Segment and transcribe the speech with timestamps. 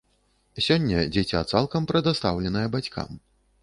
[0.67, 3.09] Сёння дзіця цалкам прадастаўленае бацькам.